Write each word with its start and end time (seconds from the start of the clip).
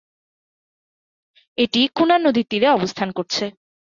এটি 1.57 1.81
কুনার 1.95 2.19
নদীর 2.23 2.45
তীরে 2.49 2.67
অবস্থান 2.69 3.09
করছে। 3.11 3.45